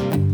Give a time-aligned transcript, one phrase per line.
[0.00, 0.29] Bye.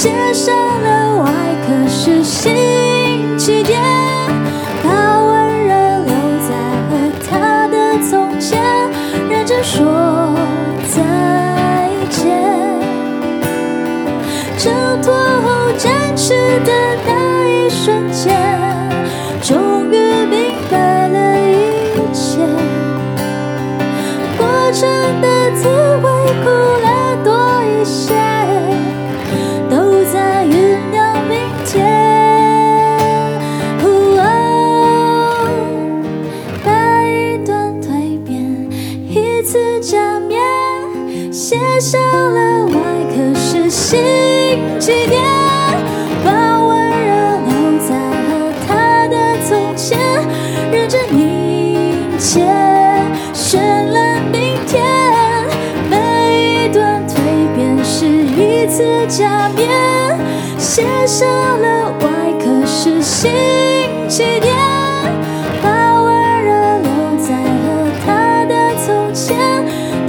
[0.00, 1.30] 写上了外
[1.66, 2.69] 壳是心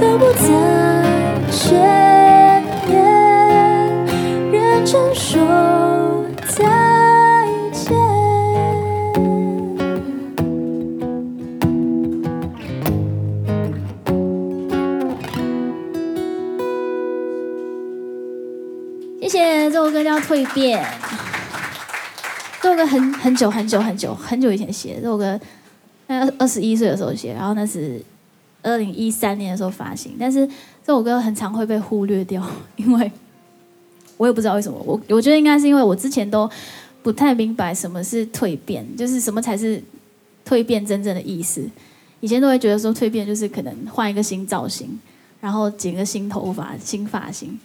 [0.02, 0.42] 都不再
[1.48, 1.78] 见
[2.88, 2.90] 面，
[4.50, 6.56] 认真说再
[7.72, 7.94] 见。
[19.20, 20.84] 谢谢，这首歌叫《蜕变》。
[22.60, 25.40] 这首歌很很久很久很久很久以前写的，这首歌
[26.08, 28.04] 二二十一岁的时候写，然后那是。
[28.62, 30.16] 二零一三年的时候发行。
[30.18, 32.42] 但是这首歌很常会被忽略掉，
[32.76, 33.10] 因为
[34.16, 34.78] 我也不知道为什么。
[34.84, 36.50] 我我觉得应该是因为我之前都
[37.02, 39.82] 不太明白什么是蜕变，就是什么才是
[40.46, 41.68] 蜕变真正的意思。
[42.20, 44.98] 以前都会觉得说蜕变就是可能换一个新造型，
[45.40, 47.58] 然后剪个新头发、新发型。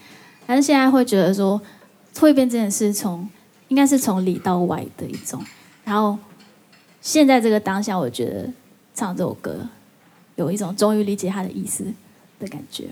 [0.46, 1.62] 但是现在会觉得说
[2.16, 3.28] 蜕变真的是从。
[3.70, 5.44] 应该是从里到外的一种，
[5.84, 6.18] 然后
[7.02, 8.50] 现在这个当下，我觉得
[8.96, 9.60] 唱这首歌
[10.38, 11.84] 有一种终于理解他的意思
[12.40, 12.88] 的感觉。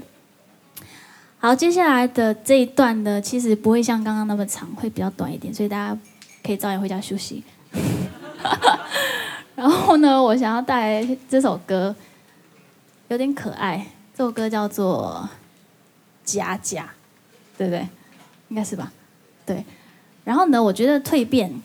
[1.39, 5.97] 好，接下来的这一段呢，其实不会像刚刚那么长，会比较短一点，所以大家
[6.43, 7.43] 可以早点回家休息。
[9.55, 11.95] 然后呢，我想要带来这首歌，
[13.07, 13.87] 有点可爱。
[14.15, 15.29] 这首歌叫做
[16.23, 16.83] 《假假》，
[17.57, 17.87] 对不对？
[18.49, 18.91] 应该是吧？
[19.45, 19.63] 对。
[20.23, 21.61] 然后呢，我觉得蜕变，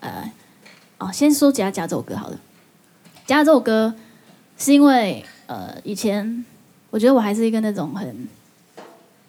[0.00, 0.32] 呃，
[0.98, 2.34] 哦，先说《假假》这首歌好了，
[3.26, 3.94] 《假假》这首歌
[4.64, 6.42] 是因为呃，以前
[6.88, 8.28] 我觉得我还是一个那种很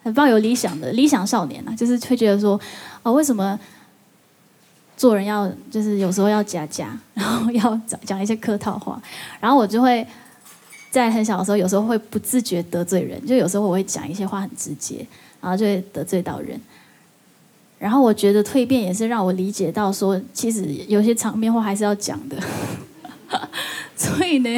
[0.01, 2.57] 很抱有理想的理想少年啊，就是会觉得说，
[3.03, 3.59] 哦，为什么
[4.95, 9.01] 做人要就是有时候要假假，然后要讲讲一些客套话，
[9.41, 10.07] 然后我就会
[10.89, 15.05] 在很小的时候，有时候会不自觉得罪人，就有时候我会讲一些话很直接，
[15.41, 16.57] 然后就会得罪到人。
[17.77, 22.37] 然后我觉得蜕变也是让我理解到，说其实有些场面话还是要讲的。
[23.97, 24.49] 所以呢，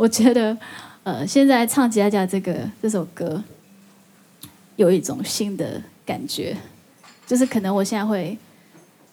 [0.00, 0.56] 我觉得
[1.02, 3.44] 呃，现在唱《吉他家》这个这首歌，
[4.76, 6.56] 有一种新的感觉，
[7.26, 8.38] 就是可能我现在会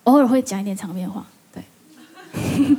[0.05, 1.61] 偶尔会讲一点场面话，对。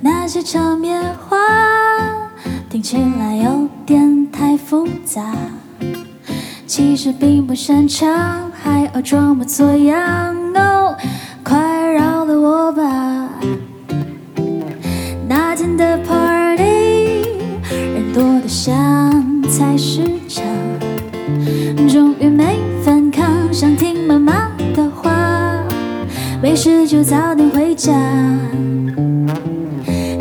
[0.00, 1.36] 那些场面话
[2.70, 5.34] 听起来有点太复杂，
[6.66, 10.34] 其实并不擅长，还要装模作样。
[10.52, 10.96] No，
[11.42, 13.30] 快饶了我吧。
[15.28, 17.28] 那天的 party，
[17.70, 18.72] 人多得像
[19.48, 20.44] 菜市场，
[21.88, 25.64] 终于没反抗，想听妈妈的话，
[26.42, 27.92] 没事就早点回家。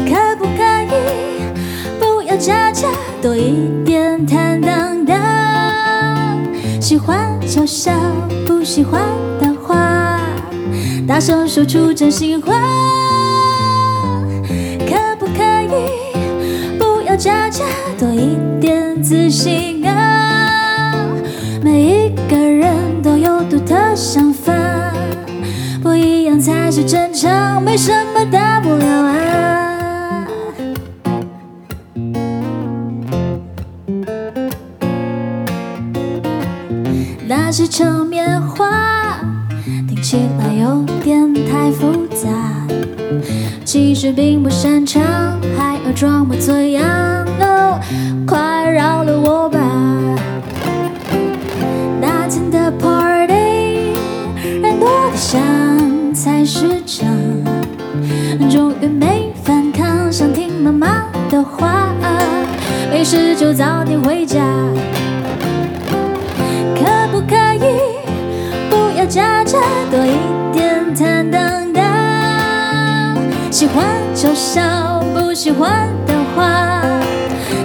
[0.06, 0.94] 可不可以
[2.00, 2.88] 不要假假，
[3.22, 4.83] 多一点坦荡？
[7.06, 7.92] 欢就笑，
[8.48, 9.02] 不喜欢
[9.40, 10.20] 的话，
[11.08, 12.54] 大声说出真心话。
[14.88, 15.68] 可不可以
[16.80, 17.66] 不要假假，
[18.00, 20.94] 多一点自信啊？
[21.62, 24.54] 每一个人都有独特想法，
[25.82, 29.33] 不一样才是正常，没什么大不了啊。
[37.54, 39.20] 那些场面话
[39.88, 42.28] 听起来有点太复杂，
[43.64, 45.04] 其实并不擅长，
[45.56, 46.84] 还要装模作样。
[47.40, 47.80] 哦，
[48.26, 48.40] 快
[48.72, 49.60] 饶了我吧。
[52.02, 53.94] 那天的 party
[54.60, 55.40] 人多得像
[56.12, 57.08] 菜市场，
[58.50, 61.94] 终于没反抗，想听妈妈的话，
[62.90, 64.44] 没事就早点回家。
[67.28, 67.60] 可以
[68.70, 69.60] 不要假假，
[69.92, 70.12] 多一
[70.52, 71.42] 点坦荡
[71.74, 71.84] 荡？
[73.52, 73.86] 喜欢
[74.16, 76.82] 就笑，不喜欢的话，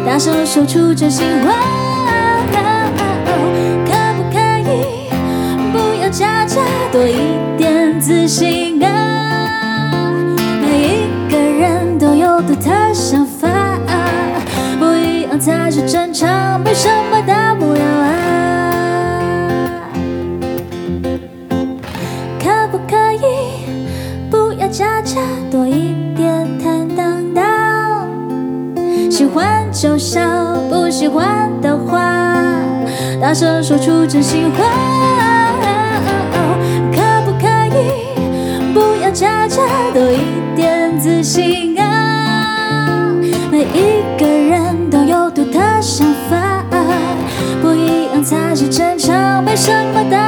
[0.07, 1.55] 大声说出真心话。
[3.87, 5.09] 可不可以
[5.73, 6.61] 不要假假，
[6.93, 7.17] 多一
[7.57, 8.89] 点自信啊？
[10.61, 13.49] 每一个人都有独特想法，
[14.79, 17.48] 不一样才是正常，没什么大
[29.81, 30.21] 就笑，
[30.69, 32.01] 不喜欢的话，
[33.23, 34.65] 大声说出真心话。
[36.93, 37.47] 可不可
[37.77, 39.63] 以不要假假，
[39.95, 40.19] 多一
[40.57, 43.15] 点自信啊？
[43.53, 46.65] 每一个人都有独特想法，
[47.63, 50.28] 不一样才是正常，没什么大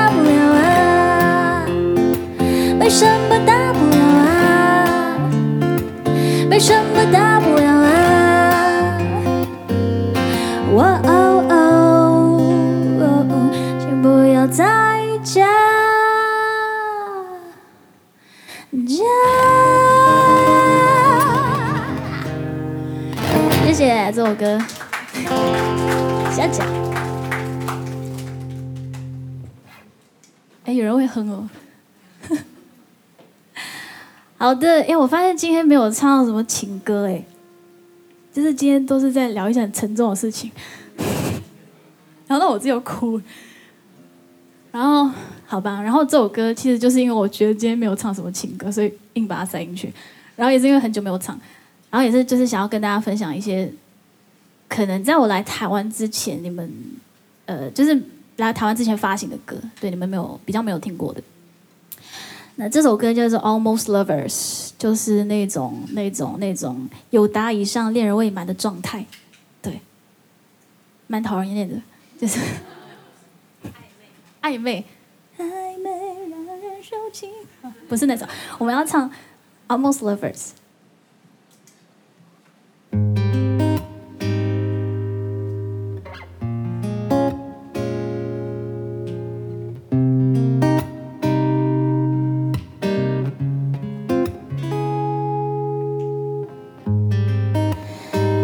[34.51, 37.25] 好的，哎，我发现今天没有唱到什么情歌，哎，
[38.33, 40.51] 就是今天都是在聊一些很沉重的事情，
[42.27, 43.21] 然后那我自己又哭，
[44.73, 45.09] 然后
[45.47, 49.93] 好吧，然后这首歌其实就是因为我觉得今天没有唱什么情歌，所以硬把它塞进去，
[50.35, 51.39] 然后也是因为很久没有唱，
[51.89, 53.73] 然后也是就是想要跟大家分享一些，
[54.67, 56.69] 可能在我来台湾之前，你们
[57.47, 57.97] 呃就是
[58.39, 61.23] 来台湾之前发行的歌，对你们没有比较没有听过的。
[62.57, 64.29] 那这首歌叫做《Almost Lovers》，
[64.79, 69.07] 就是那种、那种、那种有达以上恋人未满的状态，
[69.63, 69.81] 对，
[71.07, 71.81] 蛮讨人厌的，
[72.19, 72.39] 就是。
[74.43, 74.85] 暧昧，
[75.39, 75.91] 暧昧
[76.31, 77.31] 让人受尽，
[77.89, 78.27] 不是那种，
[78.59, 79.11] 我们要唱
[79.69, 80.33] 《Almost Lovers》。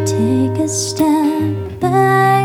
[0.07, 2.36] Take a step back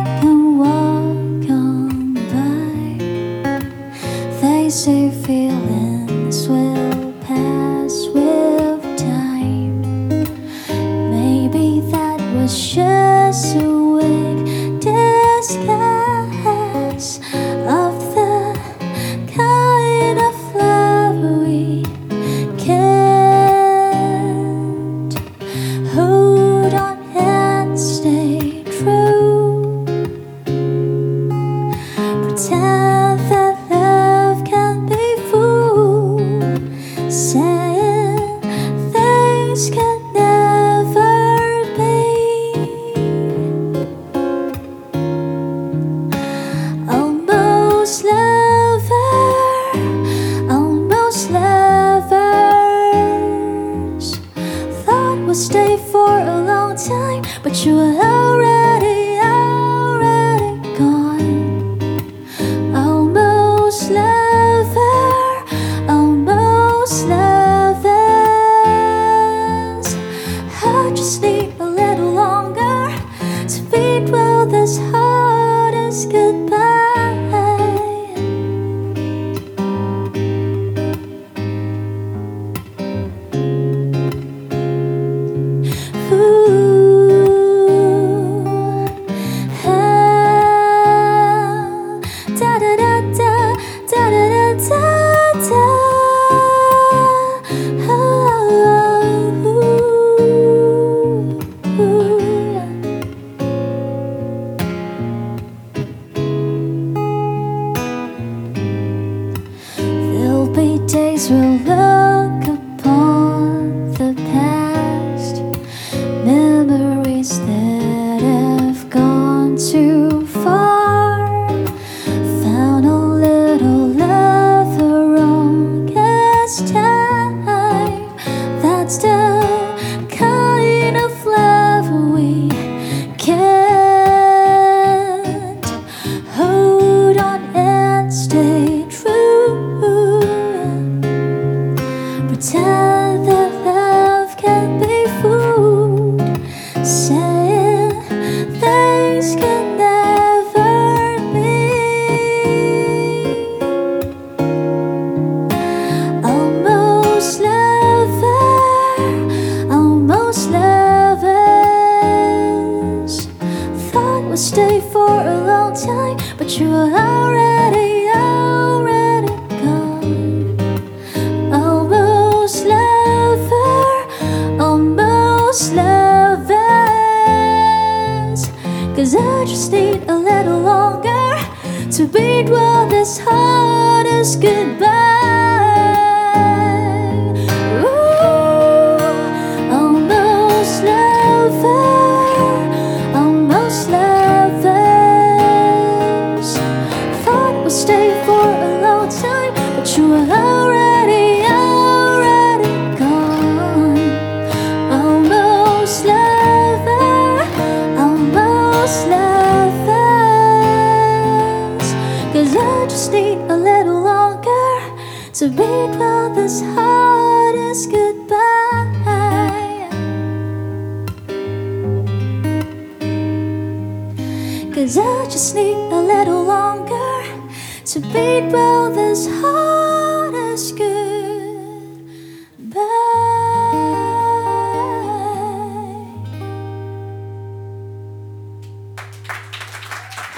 [142.41, 142.90] 前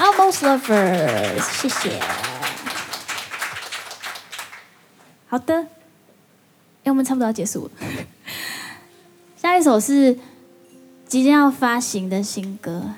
[0.03, 1.97] Almost Lovers，谢谢。
[5.29, 5.55] 好的，
[6.83, 7.71] 哎，我们差不多要结束了。
[9.41, 10.19] 下一首是
[11.07, 12.95] 即将要发行的新歌，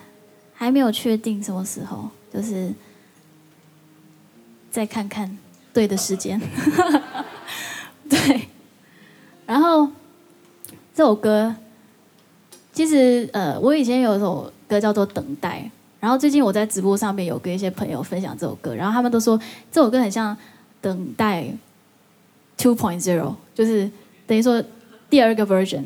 [0.56, 2.74] 还没有确定什么时候，就是
[4.72, 5.38] 再看看
[5.72, 6.42] 对的时间。
[8.10, 8.50] 对，
[9.46, 9.88] 然后
[10.96, 11.56] 这首歌
[12.74, 15.70] 其实呃，我以前有一首歌叫做《等待》，
[16.06, 20.36] 然后最近我在直播上面有跟一些朋友分享这首歌，然后他们都说这首歌很像
[20.80, 21.52] 《等待
[22.56, 23.90] Two Point Zero》，就是
[24.28, 24.64] 等于说
[25.10, 25.86] 第二个 version。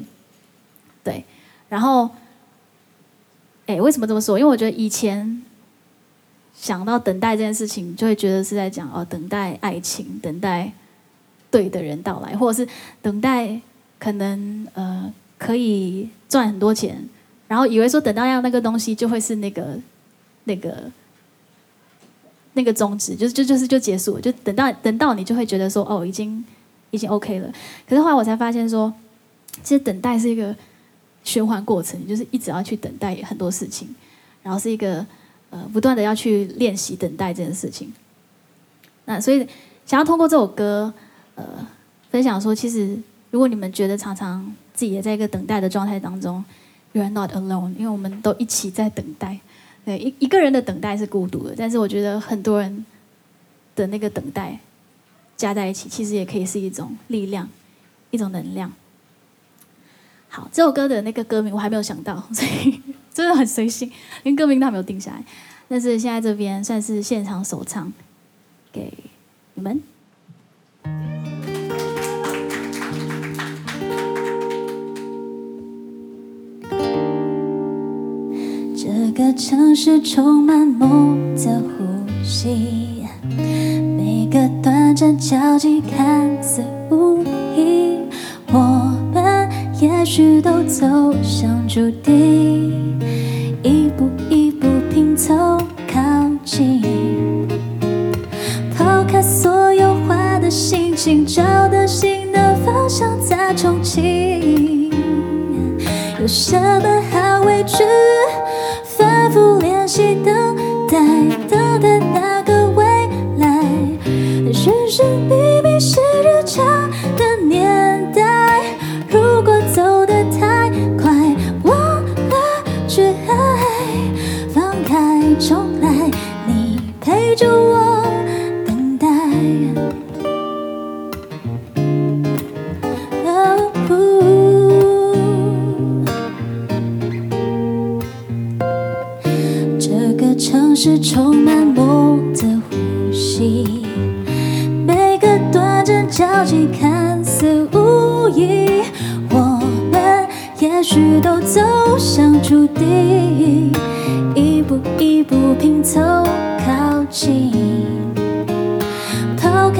[1.05, 1.23] 对，
[1.69, 2.09] 然后，
[3.65, 4.37] 哎，为什么这么说？
[4.37, 5.41] 因为我觉得以前
[6.53, 10.69] 想到等待这件事情，就会觉得是在讲哦，等待爱情，等待
[11.49, 12.69] 对的人到来，或者是
[13.01, 13.57] 等待
[13.97, 17.07] 可能呃可以赚很多钱，
[17.47, 19.79] 然后以为说等到要那个东西就会是那个
[20.49, 20.91] 那个
[22.53, 26.43] 那个宗旨，就是就就是就结束，就等到等到你就会觉得说哦，已经
[26.89, 27.53] 已经 OK 了。
[27.87, 28.91] 可是后来我才发现说，
[29.61, 30.55] 其实等待是一个
[31.23, 33.87] 循环过程，就是一直要去等待很多事情，
[34.41, 35.05] 然后是一个
[35.51, 37.93] 呃不断的要去练习等待这件事情。
[39.05, 39.47] 那所以
[39.85, 40.91] 想要通过这首歌
[41.35, 41.45] 呃
[42.09, 42.97] 分享说，其实
[43.29, 46.43] 如果你们觉得常常自己也在一个等待的状态当中
[46.93, 49.39] ，You are not alone，因为我们都一起在等待。
[49.89, 52.85] 对，一一个人的等待是孤独的，但是我觉得很多人
[53.75, 54.59] 的那个等待
[55.35, 57.49] 加在一起，其实也可以是一种力量，
[58.11, 58.71] 一种能量。
[60.27, 62.79] 好，这首歌的那个歌名我还没有想到，所以
[63.11, 63.91] 真的很随性，
[64.21, 65.23] 连歌名都还没有定下来。
[65.67, 67.91] 但是现在这边算是现场首唱
[68.71, 68.93] 给
[69.55, 69.81] 你们。
[79.19, 83.03] 个城市充满梦的呼吸，
[83.97, 87.21] 每个短暂交集看似无
[87.53, 87.99] 意，
[88.53, 89.49] 我们
[89.81, 90.87] 也许都走
[91.21, 92.97] 向注定，
[93.61, 95.35] 一步一步拼凑
[95.91, 95.99] 靠
[96.45, 96.81] 近，
[98.73, 104.89] 抛开所有坏的心情，找到新的方向再重启，
[106.21, 107.83] 有什么好畏惧？
[109.29, 110.38] 反复练习，等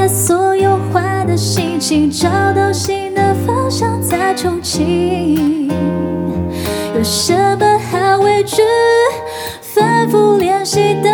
[0.09, 5.69] 所有坏的心情，找到新的方向再重启。
[6.95, 8.61] 有什么好畏惧？
[9.61, 11.09] 反复练习，的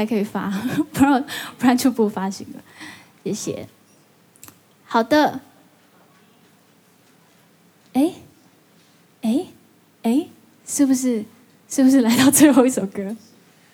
[0.00, 0.50] 才可以发，
[0.92, 1.22] 不然
[1.58, 2.62] 不然就不发行了。
[3.22, 3.68] 谢谢。
[4.84, 5.40] 好的。
[7.92, 8.14] 哎，
[9.22, 9.46] 哎，
[10.02, 10.28] 哎，
[10.64, 11.24] 是不是
[11.68, 13.14] 是不是来到最后一首歌？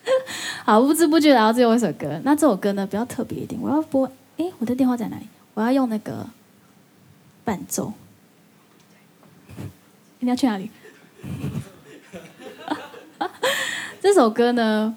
[0.65, 2.21] 好，不知不觉来到最后一首歌。
[2.25, 4.11] 那这首歌呢比较特别一点，我要播。
[4.39, 5.27] 哎，我的电话在哪里？
[5.55, 6.27] 我要用那个
[7.45, 7.93] 伴奏。
[10.19, 10.71] 你要去哪里？
[14.01, 14.97] 这首歌呢，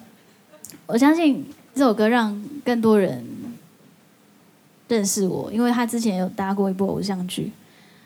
[0.91, 3.23] 我相信这首歌让更多人
[4.88, 7.52] 认识我，因为他之前有搭过一部偶像剧，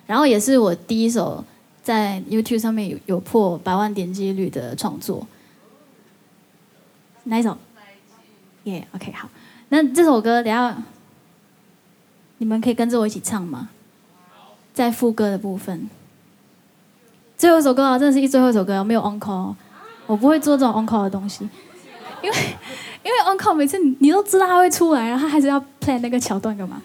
[0.05, 1.41] 然后也是我第一首
[1.81, 5.25] 在 YouTube 上面有有破百万点击率的创作。
[7.23, 7.57] 哪一首？
[8.65, 9.29] 耶、o k 好。
[9.69, 10.75] 那这首歌等下
[12.39, 13.69] 你们可以跟着我一起唱吗？
[14.73, 15.89] 在副歌的部分。
[17.37, 19.55] 最后一首歌啊，真的是一最后一首歌，没有 encore，哦
[20.05, 21.49] 我不会做这种 encore 的东西，
[22.21, 22.37] 因为
[23.03, 26.81] 因为 oncome 每次你都知道他会出来，然后他还是要 plan 那个桥段干嘛？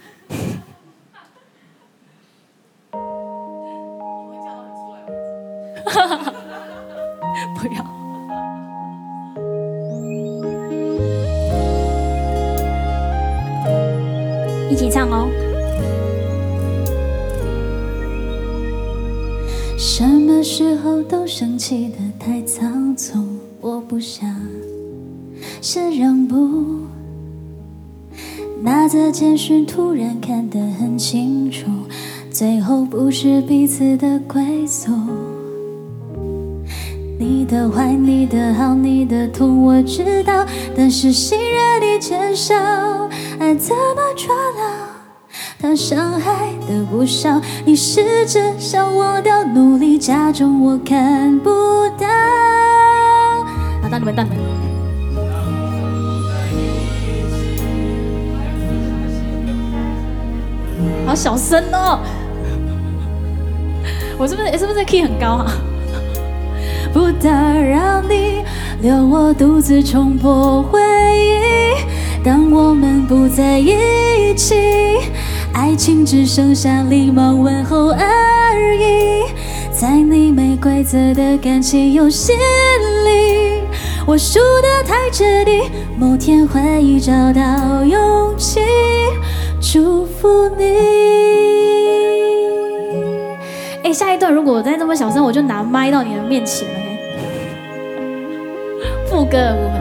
[29.18, 31.66] 简讯突然看得很清楚，
[32.30, 34.92] 最后不是彼此的归宿。
[37.18, 42.54] 你的坏，你的好，你的痛我知道，但是信任你减少，
[43.40, 44.86] 爱怎么抓牢？
[45.58, 51.50] 他伤害的不少，你试着想忘掉，努力假装我看不
[51.98, 52.06] 到。
[53.82, 54.38] 好，当你们当你们，
[61.08, 61.98] 好小声哦！
[64.18, 65.50] 我是不是是不是 key 很高啊？
[66.92, 68.44] 不打扰你，
[68.82, 70.78] 留我独自重播回
[71.18, 72.22] 忆。
[72.22, 74.54] 当我们不在一起，
[75.54, 79.32] 爱情只剩下礼貌问候而已。
[79.72, 83.62] 在你没规则的感情游戏里，
[84.06, 88.60] 我输得太彻底，某天会找到勇气
[89.58, 90.87] 祝福你。
[94.58, 96.74] 我再这么小声，我就拿麦到你的面前了。
[99.06, 99.80] 副歌部分。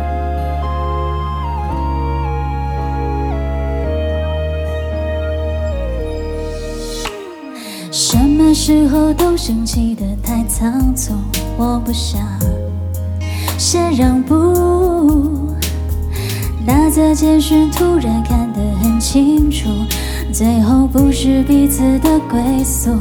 [7.91, 11.15] 什么时候都生气的太仓促，
[11.57, 12.21] 我不想
[13.57, 15.55] 先让步。
[16.67, 19.69] 那则简讯突然看得很清楚，
[20.31, 22.91] 最后不是彼此的归宿。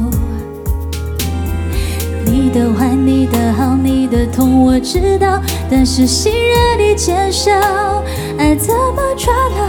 [2.47, 7.51] 你的坏，你的好，你的痛我知道，但是信任你减少，
[8.37, 9.67] 爱怎么抓牢？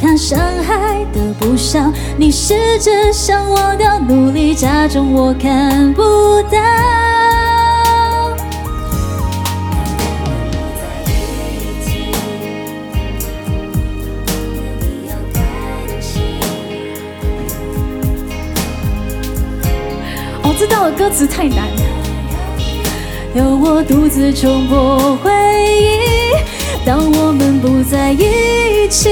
[0.00, 6.02] 他伤害的不少，你试着想忘掉，努力假装我看不
[6.42, 6.58] 到。
[20.44, 21.66] 我知道了，歌词太难
[23.34, 23.58] 由。
[23.78, 26.84] 我独自冲破回忆。
[26.84, 29.10] 当我们不在一起，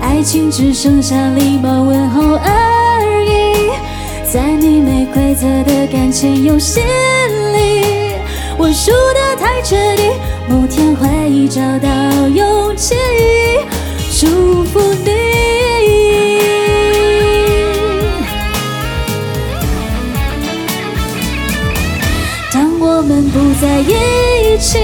[0.00, 3.70] 爱情只剩下礼貌问候而已。
[4.32, 8.14] 在你没规则的感情游戏里，
[8.56, 10.02] 我输得太彻底，
[10.48, 12.94] 某天会找到勇气
[14.18, 15.55] 祝福你。
[23.16, 24.78] 们不在一起，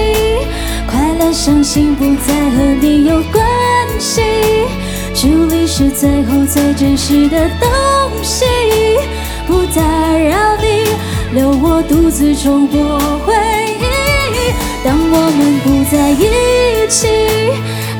[0.89, 3.45] 快乐伤心不再和你有关
[3.99, 4.21] 系。
[5.13, 7.69] 距离是最后最真实的东
[8.23, 8.45] 西，
[9.45, 10.89] 不打扰你，
[11.35, 13.35] 留我独自重播回
[13.79, 13.83] 忆。
[14.83, 17.07] 当我们不在一起，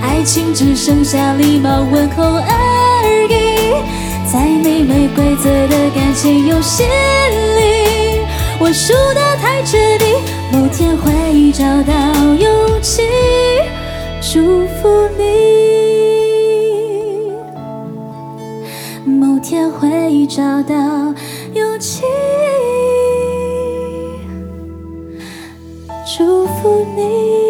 [0.02, 3.34] 爱情只剩下礼貌问候而已。
[4.32, 7.92] 在你没规则的感情游戏里，
[8.65, 10.06] 我输得太彻底，
[10.49, 11.93] 某天会找到
[12.34, 13.02] 勇气
[14.21, 15.23] 祝福你。
[19.06, 20.73] 某天会找到
[21.54, 22.04] 勇气
[26.17, 27.42] 祝福你。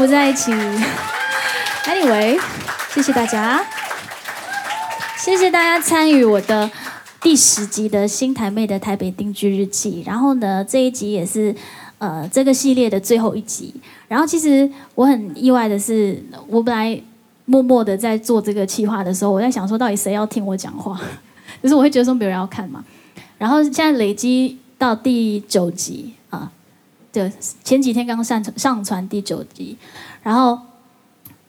[0.00, 0.50] 不在一起。
[1.84, 2.40] Anyway，
[2.94, 3.62] 谢谢大家，
[5.18, 6.70] 谢谢大家参与我的
[7.20, 10.02] 第十集的新台妹的台北定居日记。
[10.06, 11.54] 然后呢，这一集也是
[11.98, 13.74] 呃这个系列的最后一集。
[14.08, 16.98] 然后其实我很意外的是，我本来
[17.44, 20.98] 默默的在做这个企划的时候，我在想说，到底谁要听我讲话？
[21.62, 22.82] 就是我会觉得说没有人要看嘛。
[23.36, 26.14] 然后现在累积到第九集。
[27.12, 27.32] 对，
[27.64, 29.76] 前几天刚上传上传第九集，
[30.22, 30.58] 然后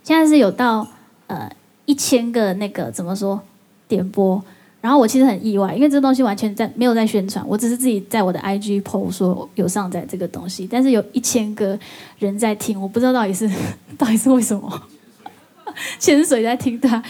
[0.03, 0.87] 现在是有到
[1.27, 1.47] 呃
[1.85, 3.39] 一千个那个怎么说
[3.87, 4.43] 点播，
[4.81, 11.77] 然后我其实很意外，因为这东西完全在没有在宣传，我只是自己在我的 IG PO 说有上载这个东西，但是有一千个
[12.17, 13.47] 人在听，我不知道到底是
[13.99, 14.87] 到底是为什么
[15.99, 17.03] 潜水在听它，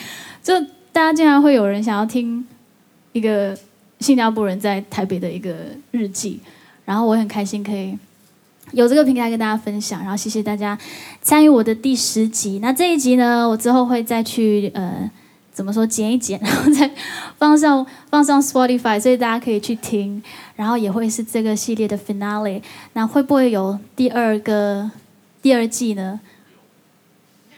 [0.43, 0.59] 就
[0.91, 2.45] 大家竟然会有人想要听
[3.13, 3.57] 一个
[4.01, 5.55] 新加坡人在台北的一个
[5.91, 6.41] 日记，
[6.83, 7.97] 然后我很开心可以。
[8.71, 10.77] 有这个平台跟大家分享，然后谢谢大家
[11.21, 12.59] 参与我的第十集。
[12.61, 15.09] 那这一集呢，我之后会再去呃，
[15.51, 16.89] 怎么说剪一剪，然后再
[17.37, 20.23] 放上 放上 Spotify，所以大家可以去听。
[20.55, 22.61] 然后也会是这个系列的 finale。
[22.93, 24.89] 那会不会有第二个
[25.41, 26.19] 第二季呢？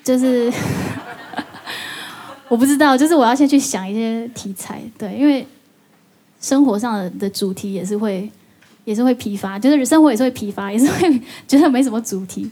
[0.03, 0.51] 就是
[2.49, 5.45] 我不知道，就是我要先去想一些题材，对，因为
[6.41, 8.29] 生活上的主题也是会
[8.83, 12.51] 也是会疲乏，就是生活也是会疲乏，也是会觉得没什么主题。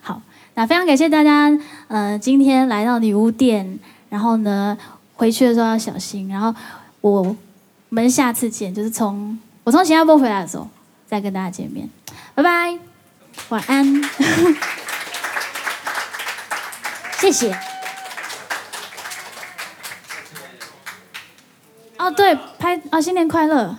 [0.00, 0.20] 好，
[0.54, 1.50] 那非常感谢大家，
[1.88, 4.76] 呃，今天来到女巫店，然后呢，
[5.14, 6.54] 回去的时候要小心，然后
[7.00, 7.36] 我
[7.88, 10.68] 们下次见，就是从我从新加坡回来的时候
[11.06, 11.88] 再跟大家见面，
[12.34, 12.78] 拜拜，
[13.48, 13.84] 晚安，
[17.20, 17.56] 谢谢。
[21.98, 23.76] 哦，对，拍啊，新年快乐！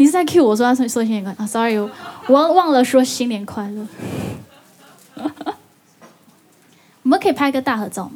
[0.00, 1.78] 你是在 cue 我说要说说新年快乐啊？Sorry，
[2.26, 3.86] 我忘了说新年快乐。
[7.02, 8.12] 我们可以拍个大合照吗？